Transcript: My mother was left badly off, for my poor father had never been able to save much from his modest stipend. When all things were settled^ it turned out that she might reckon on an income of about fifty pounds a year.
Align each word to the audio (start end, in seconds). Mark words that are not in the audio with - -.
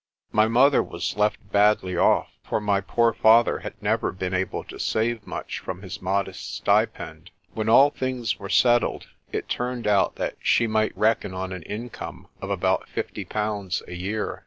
My 0.31 0.47
mother 0.47 0.81
was 0.81 1.15
left 1.15 1.51
badly 1.51 1.95
off, 1.95 2.29
for 2.43 2.59
my 2.59 2.81
poor 2.81 3.13
father 3.13 3.59
had 3.59 3.79
never 3.83 4.11
been 4.11 4.33
able 4.33 4.63
to 4.63 4.79
save 4.79 5.27
much 5.27 5.59
from 5.59 5.83
his 5.83 6.01
modest 6.01 6.55
stipend. 6.55 7.29
When 7.53 7.69
all 7.69 7.91
things 7.91 8.39
were 8.39 8.49
settled^ 8.49 9.03
it 9.31 9.47
turned 9.47 9.85
out 9.85 10.15
that 10.15 10.37
she 10.41 10.65
might 10.65 10.97
reckon 10.97 11.35
on 11.35 11.51
an 11.51 11.61
income 11.61 12.25
of 12.41 12.49
about 12.49 12.89
fifty 12.89 13.25
pounds 13.25 13.83
a 13.87 13.93
year. 13.93 14.39